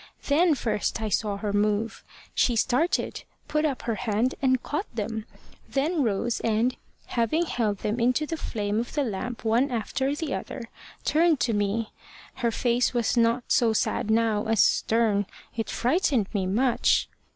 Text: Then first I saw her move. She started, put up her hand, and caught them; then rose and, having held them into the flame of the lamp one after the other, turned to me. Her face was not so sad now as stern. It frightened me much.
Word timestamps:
Then 0.29 0.55
first 0.55 0.99
I 0.99 1.09
saw 1.09 1.37
her 1.37 1.53
move. 1.53 2.03
She 2.33 2.55
started, 2.55 3.23
put 3.47 3.65
up 3.65 3.83
her 3.83 3.93
hand, 3.93 4.33
and 4.41 4.63
caught 4.63 4.87
them; 4.95 5.27
then 5.69 6.01
rose 6.01 6.39
and, 6.39 6.75
having 7.05 7.45
held 7.45 7.77
them 7.85 7.99
into 7.99 8.25
the 8.25 8.35
flame 8.35 8.79
of 8.79 8.95
the 8.95 9.03
lamp 9.03 9.45
one 9.45 9.69
after 9.69 10.15
the 10.15 10.33
other, 10.33 10.63
turned 11.05 11.39
to 11.41 11.53
me. 11.53 11.91
Her 12.37 12.49
face 12.49 12.95
was 12.95 13.15
not 13.15 13.43
so 13.49 13.73
sad 13.73 14.09
now 14.09 14.47
as 14.47 14.63
stern. 14.63 15.27
It 15.55 15.69
frightened 15.69 16.33
me 16.33 16.47
much. 16.47 17.07